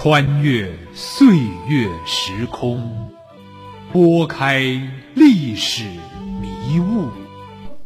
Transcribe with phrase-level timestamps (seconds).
[0.00, 1.26] 穿越岁
[1.66, 3.10] 月时空，
[3.92, 4.60] 拨开
[5.14, 5.82] 历史
[6.40, 7.08] 迷雾，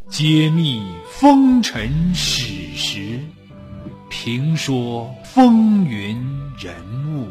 [0.09, 3.19] 揭秘风尘史实，
[4.11, 6.15] 评说风云
[6.59, 6.75] 人
[7.15, 7.27] 物。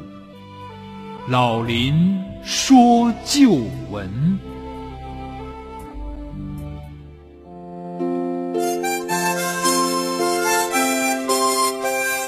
[1.28, 3.52] 老林说旧
[3.92, 4.40] 闻。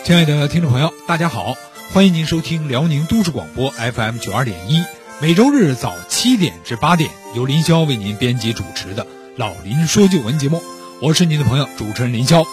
[0.05, 1.57] 亲爱的听众朋友，大家好，
[1.95, 4.83] 欢迎您收听辽宁都市广播 FM 九二点一，
[5.23, 9.05] 每周日早七点至八点，由林霄为您编辑主持的
[9.37, 10.61] 《老林说旧闻》节目，
[11.01, 12.45] 我是您的朋友主持人林霄。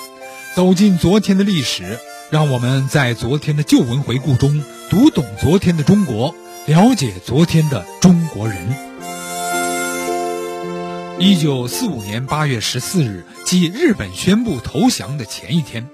[0.56, 1.98] 走进昨天的历史，
[2.30, 6.36] 让我们在昨天的旧闻回顾中读懂昨天的中国，
[6.68, 8.56] 了解昨天的中国人。
[11.18, 15.90] 一九四五年八月十四日，即日本宣布投降的前一天。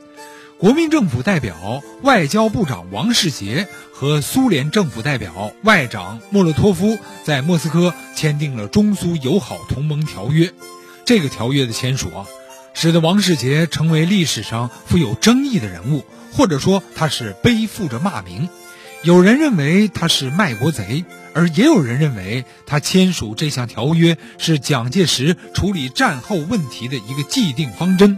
[0.60, 10.52] 国民政府代表外交部长王世杰和苏联政府代表外长莫洛托夫在莫斯科签订了中苏友好同盟条约。
[11.06, 12.26] 这个条约的签署啊，
[12.74, 18.50] 使得王世杰成为历史上富有争议的人物，或者说他是背负着骂名。
[19.04, 21.06] 有人认为他是卖国贼，
[21.36, 28.18] 而也有人认为他签署这项条约是蒋介石处理战后问题的一个既定方针。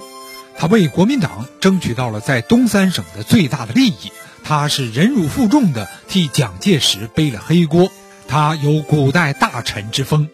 [0.59, 4.11] 他为国民党争取到了在东三省的最大的利益，
[4.43, 7.89] 他是忍辱负重的替蒋介石背了黑锅，
[8.27, 10.27] 他有古代大臣之风。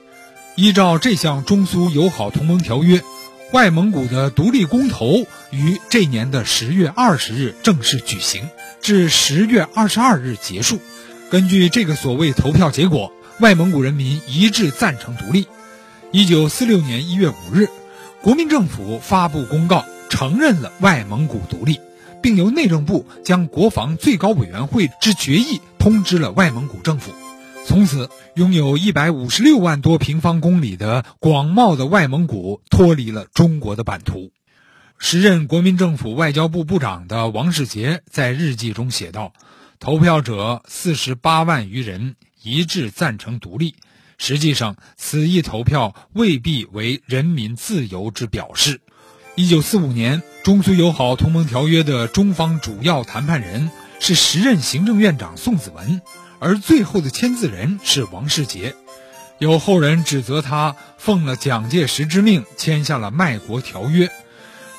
[0.56, 3.04] 依照这项中苏友好同盟条约，
[3.52, 8.50] 外蒙古的独立公投于这年的十月二十日正式举行，
[8.82, 10.80] 至十月二十二日结束。
[11.30, 15.46] 根据这个所谓投票结果，外蒙古人民一致赞成独立。
[16.12, 17.70] 一九四六年一月五日，
[18.24, 19.86] 国民政府发布公告。
[20.10, 21.80] 承认了外蒙古独立，
[22.22, 27.14] 并由内政部将国防最高委员会之决议通知了外蒙古政府。
[27.66, 34.32] 从此，拥有一百五十六万多平方公里的广袤的外蒙古脱离了中国的版图。
[34.98, 39.34] 时任国民政府外交部部长的王世杰在日记中写道
[39.80, 43.76] ：“投票者四十八万余人一致赞成独立，
[44.18, 48.80] 实际上此一投票未必为人民自由之表示。”
[49.38, 53.70] 一九四五年，中苏友好同盟条约的中方主要谈判人
[54.00, 56.02] 是时任行政院长宋子文，
[56.40, 58.76] 而最后的签字人是王世杰。
[59.38, 64.10] 有后人指责他奉了蒋介石之命签下了卖国条约。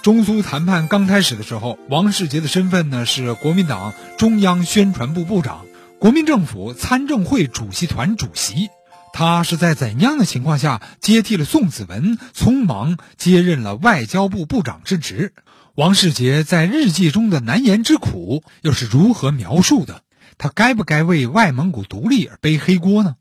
[0.00, 5.66] 中苏谈判刚开始的时候，王世杰的身份呢是国民党中央宣传部部长、
[5.98, 8.70] 国民政府参政会主席团主席。
[9.18, 15.32] 他是在怎样的情况下接替了宋子文，匆忙接任了外交部部长之职？
[15.74, 20.02] 王世杰在日记中的难言之苦又是如何描述的？
[20.36, 23.14] 他该不该为外蒙古独立而背黑锅呢？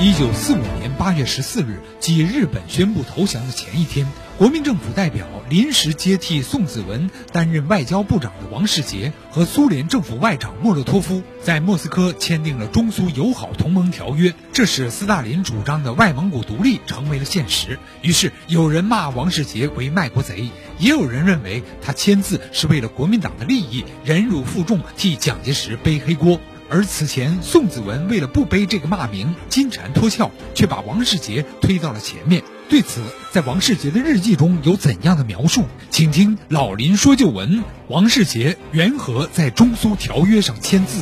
[0.00, 4.08] 一九四五年八月十四日，即日本宣布投降的前一天。
[4.38, 17.78] 国民政府代表临时接替宋子文担任外交部长的王世杰和苏联政府外长莫洛托夫在莫斯科签订了中苏友好同盟条约，这使斯大林主张的外蒙古独立成为了现实。
[18.02, 26.38] 于是有人骂王世杰为卖国贼，也有人认为他签字是为了国民党的利益，忍辱负重替蒋介石背黑锅。
[26.68, 32.42] 而此前宋子文为了不背这个骂名，金蝉脱壳，却把王世杰推到了前面。
[32.68, 33.00] 对此，
[33.30, 35.66] 在王世杰的日记中有怎样的描述？
[35.88, 41.00] 请听老林说旧闻：王世杰缘何在中苏条约上签字？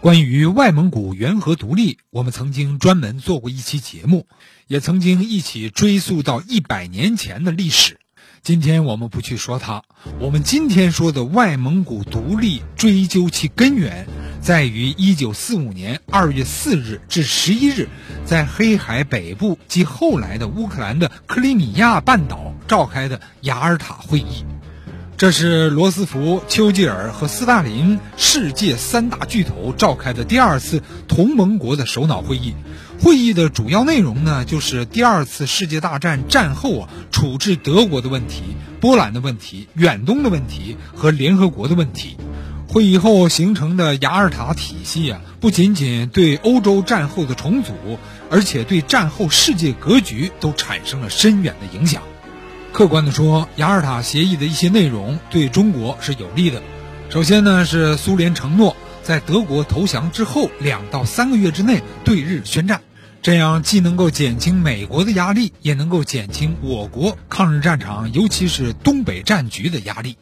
[0.00, 4.26] 关于外蒙古缘何独立，我们曾经专门做过一期节目，
[4.66, 7.98] 也曾经一起追溯到一百年前的历史。
[8.42, 9.82] 今天我们不去说它，
[10.18, 14.06] 我们今天说的外蒙古独立，追究其根源。
[14.44, 17.88] 在于一九四五年二月四日至十一日，
[18.26, 24.44] 在黑海北部及后来的乌克兰的克里米亚半岛召开的雅尔塔会议。
[25.16, 32.54] 这是罗斯福、丘吉尔和斯大林世界三大巨头召开的第二次同盟国的首脑会议。
[33.00, 38.42] 会议的主要内容呢，就是第二次世界大战战后啊处置德国的问题、
[38.78, 42.18] 波兰的问题、远东的问题和联合国的问题。
[42.74, 47.72] 会议后形成的雅尔塔体系啊，不仅仅对欧洲战后的重组，
[48.32, 52.02] 而且对战后世界格局都产生了深远的影响。
[52.72, 56.60] 客观的说，雅尔塔协议的一些内容对中国是有利的。
[57.10, 62.80] 首先呢，是苏联承诺在德国投降之后两到三个月之内对日宣战，
[63.22, 70.16] 这样既能够减轻美国的压力，也能够减轻我国抗日战场，尤其是东北战局的压力。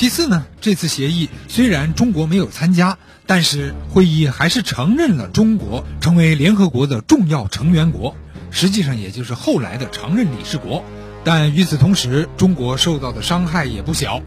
[0.00, 8.16] 其次呢，这次协议虽然中国没有参加，但是会议还是承认了中国成为联合国的重要成员国，
[8.50, 10.82] 实际上也就是后来的常任理事国。
[11.22, 14.22] 但与此同时，中国受到的伤害也不小。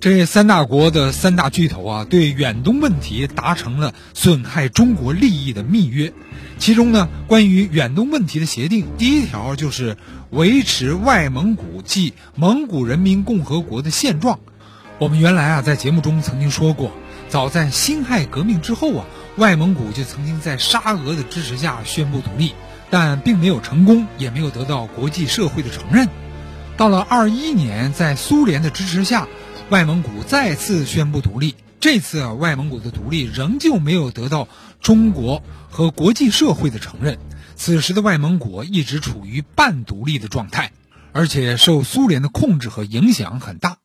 [0.00, 6.12] 这三大国的三大巨头啊，对远东问题达成了损害中国利益的密约。
[6.58, 9.96] 其中呢，关于远东问题的协定，第一条就是
[10.28, 14.40] 维持外蒙古即蒙古人民共和国的现状。
[14.98, 16.90] 我们原来啊，在节目中曾经说过，
[17.28, 19.04] 早在辛亥革命之后啊，
[19.36, 22.54] 外蒙古就曾经在沙俄的支持下宣布独立，
[22.88, 26.08] 但并没有成功，也没有得到国际社会的承认。
[26.78, 29.28] 到了二一年，在苏联的支持下，
[29.68, 31.56] 外蒙古再次宣布独立。
[31.78, 34.48] 这次啊，外蒙古的独立仍旧没有得到
[34.80, 37.18] 中国和国际社会的承认。
[37.54, 40.72] 此时的外蒙古一直处于半独立的状态，
[41.12, 43.75] 而且受苏联的控制和影响很大。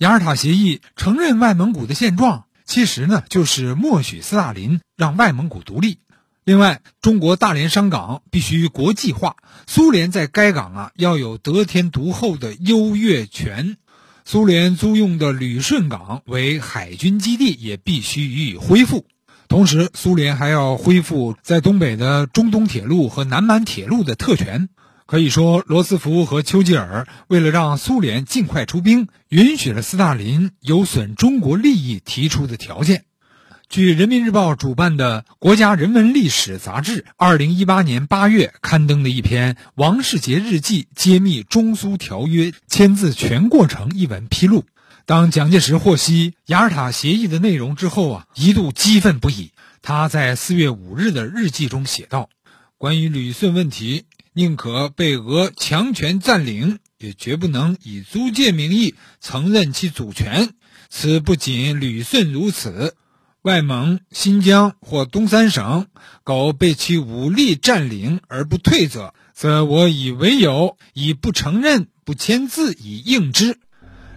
[0.00, 5.98] 雅尔塔协议承认外蒙古的现状，其实呢就是默许斯大林让外蒙古独立。
[6.42, 9.36] 另外，中国大连商港必须国际化，
[9.66, 13.76] 苏联在该港啊要有得天独厚的优越权。
[14.24, 19.04] 苏联租用的旅顺港为海军基地也必须予以恢复。
[19.48, 24.70] 同时，苏联还要恢复在东北的中东铁路和南满铁路的特权。
[25.10, 33.02] 可以说，罗斯福和丘吉尔为了让苏联尽快出兵，允许了斯大林有损中国利益提出的条件。
[33.68, 44.64] 据人民日报主办的《国家人文历史》杂志，二零一八年八月刊登的一篇《王世杰日记》揭秘中苏条约签字全过程一文披露，
[45.06, 49.50] 当蒋介石获悉雅尔塔协议的内容之后啊，一度激愤不已。
[49.82, 52.30] 他在四月五日的日记中写道
[52.78, 54.04] ：“关于旅顺问题，
[54.40, 60.54] 宁可被俄强权占领，也绝不能以租界名义承认其主权。
[60.88, 62.96] 此不仅旅顺如此。”
[63.42, 65.86] 外蒙、新疆或东三省，
[66.24, 73.58] 苟被其武力占领而不退者，则我以为有，以不承认、不签字以应之。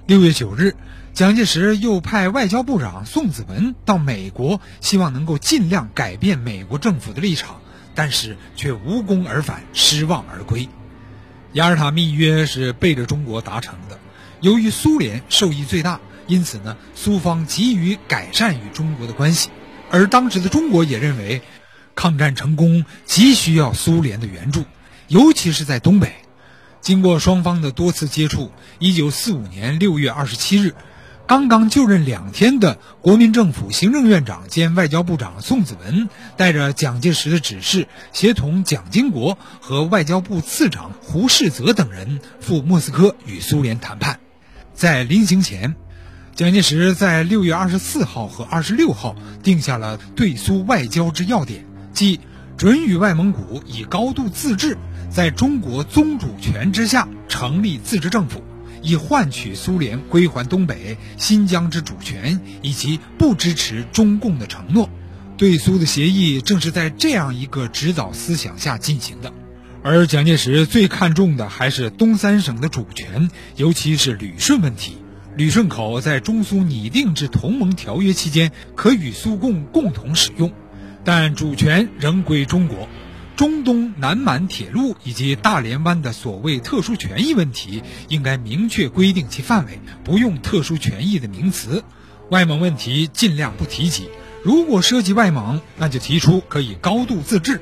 [0.07, 0.75] 六月九日，
[1.13, 7.61] 蒋介石又派外交部长宋子文到美国，希望能够尽量改变美国政府的立场，
[7.95, 10.69] 但是却无功而返，失望而归。
[11.53, 13.99] 雅尔塔密约是背着中国达成的，
[14.41, 15.99] 由于苏联受益最大。
[16.25, 19.49] 因此呢，苏方急于改善与中国的关系，
[19.91, 21.41] 而当时的中国也认为，
[21.95, 24.63] 抗战成功急需要苏联的援助，
[25.09, 26.13] 尤其是在东北。
[26.79, 30.75] 经过双方的多次接触，一九四五年六月二十七日，
[31.25, 44.19] 刚刚就任两天的国民政府行政院长兼外交部长宋子文，带着蒋介石的指示，协同蒋经国和外交部次长胡适泽等人赴莫斯科与苏联谈判，
[44.73, 45.75] 在临行前。
[46.35, 52.19] 蒋介石在六月二十四号和二十六号定下了对苏外交之要点，即
[52.57, 54.77] 准予外蒙古以高度自治，
[55.09, 58.43] 在中国宗主权之下成立自治政府，
[58.83, 64.89] 以换取苏联归还东北、新疆之主权以及不支持中共的承诺。
[65.35, 69.33] 对苏的协议正是在这样一个指导思想下进行的，
[69.81, 74.97] 而蒋介石最看重的还是东三省的主权，尤其是旅顺问题。
[75.35, 80.51] 旅顺口在中苏拟定之同盟条约期间，可与苏共共同使用，
[81.03, 82.87] 但主权仍归中国。
[83.35, 91.83] 中东南满铁路以及大连湾的所谓特殊权益问题，应该明确规定其范围，不用特殊权益的名词。
[92.29, 94.07] 外蒙问题尽量不提及，
[94.43, 97.59] 如果涉及外蒙，那就提出可以高度自治。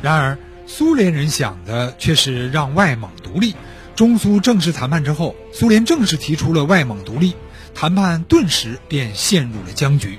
[0.00, 3.54] 然而，苏联人想的却是让外蒙独立。
[3.96, 7.34] 中苏正式谈判之后，苏联正式提出了外蒙独立，
[7.74, 10.18] 谈判顿时便陷入了僵局。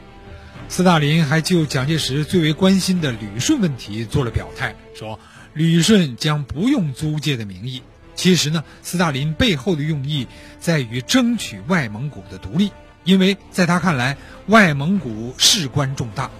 [0.71, 5.19] 斯大林还就蒋介石最为关心的旅顺问题做了表态，说
[5.53, 7.83] 旅顺将不用租界的名义。
[8.15, 10.27] 其实呢，斯大林背后的用意
[10.61, 12.71] 在于争取外蒙古的独立，
[13.03, 14.15] 因为在他看来，
[14.47, 16.31] 外蒙古事关重大。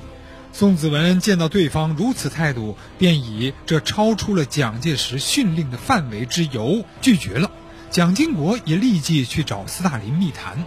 [0.54, 7.52] 宋子文见到对方如此态度，便以这超出了蒋介石训令的范围之由拒绝了。
[7.90, 10.64] 蒋经国也立即去找斯大林密谈。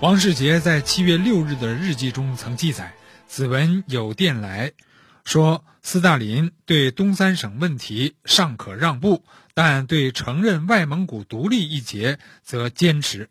[0.00, 2.94] 王世杰在七月六日的日记中曾记载：
[3.26, 4.72] 子文有电来，
[5.24, 13.28] 说斯大林对东三省问题尚可让步，但对承认外蒙古独立一节则坚持。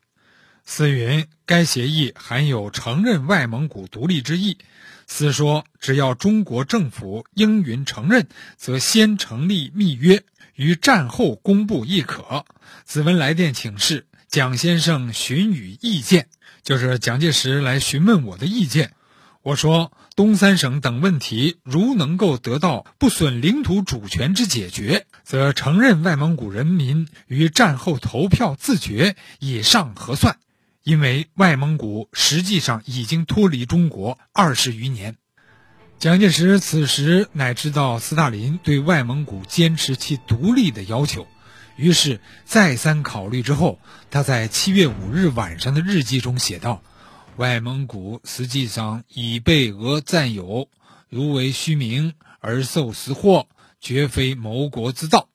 [0.63, 4.59] 斯云该协议含有承认外蒙古独立之意。
[5.07, 10.21] 斯说，只要中国政府应允承认，则先成立密约，
[10.53, 12.45] 于战后公布亦可。
[12.85, 16.27] 子文来电请示蒋先生询予意见，
[16.61, 18.91] 就是蒋介石来询问我的意见。
[19.41, 30.37] 我说，东三省等问题如能够得到不损领土主权之解决，则承认外蒙古人民于战后投票自决以上核算。
[30.83, 35.15] 因为外蒙古实际上已经脱离中国二十余年，
[35.97, 41.27] 蒋介石此时乃知道斯大林对外蒙古坚持其独立的要求，
[41.79, 43.79] 于是再三考虑之后，
[44.11, 46.83] 他在七月五日晚上的日记中写道
[47.37, 50.67] ：“外蒙古实际上已被俄占有，
[51.07, 53.47] 如为虚名而受实祸，
[53.79, 55.29] 绝非谋国之道。”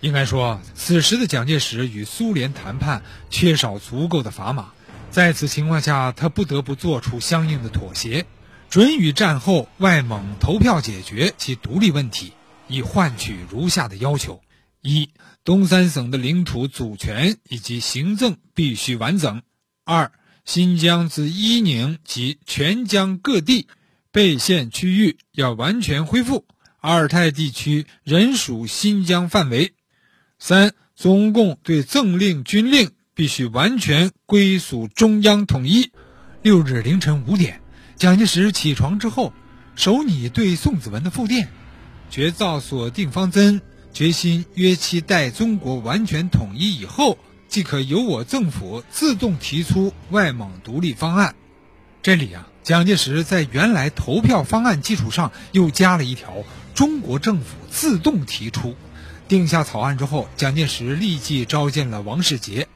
[0.00, 4.72] 应该说，此时的蒋介石与苏联谈判缺少足够的砝码。
[5.10, 8.26] 在此情况下，他不得不做出相应的妥协，
[8.68, 12.34] 准予战后外蒙投票解决其独立问题，
[12.68, 14.42] 以换取如下的要求：
[14.86, 15.10] 一、
[15.44, 19.40] 东三省的领土主权以及行政必须完整；
[19.84, 20.12] 二、
[20.44, 23.66] 新疆自伊宁及全疆各地
[24.10, 26.46] 被限区域要完全恢复，
[26.80, 29.72] 阿尔泰地区仍属新疆范围；
[30.38, 32.92] 三、中共对政令军令。
[33.16, 35.90] 必须完全归属中央统一。
[36.42, 37.62] 六日凌晨五点，
[37.96, 39.32] 蒋介石起床之后，
[39.74, 41.48] 手拟对宋子文的复电，
[42.10, 43.62] 决造锁定方针，
[43.96, 47.16] 决心约期待中国完全统一以后，
[47.48, 51.34] 即可由我政府自动提出外蒙独立方案。
[52.02, 58.76] 这里啊，蒋介石在原来投票方案基础上又加了一条：中国政府自动提出。
[59.28, 62.68] 定下草案之后，蒋介石立即召见了王世杰。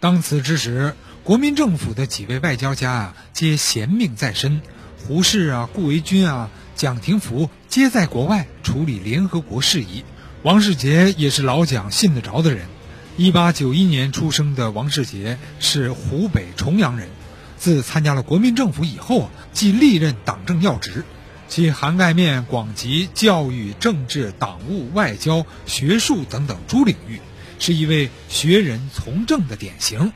[0.00, 0.94] 当此之时，
[1.24, 4.60] 国民政府的几位外交家啊，皆贤命在身，
[4.98, 10.04] 胡适啊、顾维钧啊、蒋廷福皆在国外处理联合国事宜。
[10.44, 12.68] 王世杰也是老蒋信得着的人。
[13.16, 17.08] 一八九一年出生的王世杰是湖北重阳人，
[17.56, 21.04] 自参加了国民政府以后，即历任党政要职，
[21.48, 27.20] 其涵盖面广及教育、政治、党务、外交、学术等等诸领域。
[27.58, 30.12] 是一位学人从政的典型。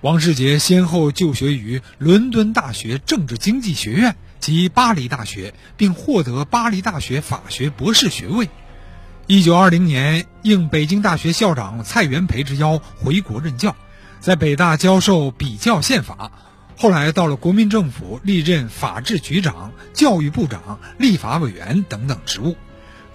[0.00, 8.48] 王世杰先后就学于伦敦大学政治经济学院及巴黎大学，并获得巴黎大学法学博士学位。
[9.28, 13.76] 一九二零年，应北京大学校长蔡元培之邀回国任教，
[14.20, 16.32] 在北大教授比较宪法。
[16.76, 22.56] 后来到了国民政府，历任法制局长、教育部长、立法委员等等职务。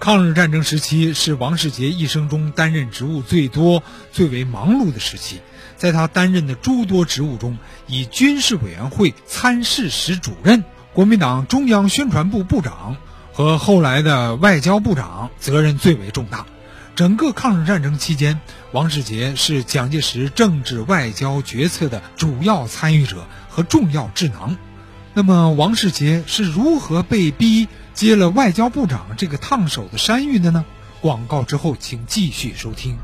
[0.00, 5.40] 抗日战争时期是王世杰一生中担任职务最多、最为忙碌的时期。
[5.76, 12.96] 在他担任的诸多职务中，以军事委员会参事室主任、国民党中央宣传部部长
[13.38, 16.44] 和后来的外交部长责任最为重大。
[16.96, 18.40] 整个抗日战争期间，
[18.72, 24.56] 王世杰是蒋介石政治外交决策的主要参与者和重要智囊。
[25.14, 27.68] 那么，王世杰是如何被逼？
[27.94, 30.64] 接了外交部长这个烫手的山芋的呢？
[31.00, 32.98] 广告之后，请继续收听。